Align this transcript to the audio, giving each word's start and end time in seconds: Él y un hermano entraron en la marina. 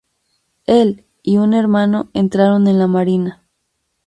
Él 0.65 1.05
y 1.21 1.37
un 1.37 1.53
hermano 1.53 2.09
entraron 2.15 2.65
en 2.67 2.79
la 2.79 2.87
marina. 2.87 3.43